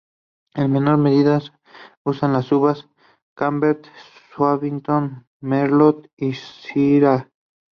[0.55, 1.51] En menor medida se
[2.03, 2.89] usan las uvas
[3.37, 3.85] "cabernet
[4.35, 7.29] sauvignon, merlot" y "syrah.